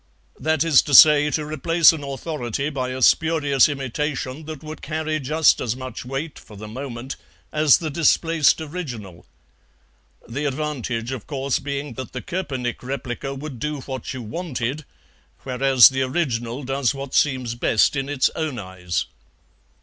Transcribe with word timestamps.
That 0.39 0.63
is 0.63 0.81
to 0.81 0.95
say, 0.95 1.29
to 1.29 1.45
replace 1.45 1.93
an 1.93 2.03
authority 2.03 2.71
by 2.71 2.89
a 2.89 3.03
spurious 3.03 3.69
imitation 3.69 4.45
that 4.45 4.63
would 4.63 4.81
carry 4.81 5.19
just 5.19 5.61
as 5.61 5.75
much 5.75 6.05
weight 6.05 6.39
for 6.39 6.57
the 6.57 6.67
moment 6.67 7.17
as 7.51 7.77
the 7.77 7.91
displaced 7.91 8.59
original; 8.59 9.27
the 10.27 10.45
advantage, 10.45 11.11
of 11.11 11.27
course, 11.27 11.59
being 11.59 11.93
that 11.93 12.13
the 12.13 12.21
koepenick 12.23 12.81
replica 12.81 13.35
would 13.35 13.59
do 13.59 13.81
what 13.81 14.11
you 14.11 14.23
wanted, 14.23 14.85
whereas 15.43 15.89
the 15.89 16.01
original 16.01 16.63
does 16.63 16.95
what 16.95 17.13
seems 17.13 17.53
best 17.53 17.95
in 17.95 18.09
its 18.09 18.31
own 18.35 18.57
eyes." 18.57 19.05